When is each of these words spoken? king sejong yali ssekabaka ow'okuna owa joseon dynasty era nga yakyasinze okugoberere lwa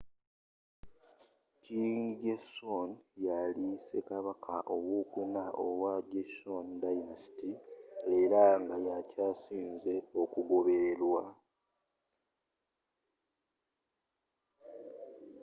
king 1.63 2.01
sejong 2.21 2.93
yali 3.25 3.67
ssekabaka 3.77 4.55
ow'okuna 4.75 5.43
owa 5.65 5.93
joseon 6.11 6.65
dynasty 6.81 7.49
era 8.17 8.45
nga 8.61 8.75
yakyasinze 8.87 9.93
okugoberere 10.21 10.93
lwa 11.01 11.23